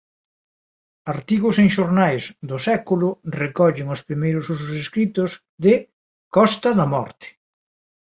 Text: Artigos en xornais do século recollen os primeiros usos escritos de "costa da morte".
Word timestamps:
Artigos 1.13 1.55
en 1.63 1.69
xornais 1.75 2.23
do 2.49 2.57
século 2.67 3.09
recollen 3.41 3.87
os 3.95 4.01
primeiros 4.07 4.45
usos 4.55 4.71
escritos 4.83 5.31
de 5.63 5.73
"costa 6.35 6.69
da 6.79 6.85
morte". 6.95 7.27